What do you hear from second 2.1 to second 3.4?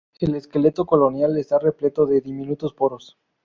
diminutos poros.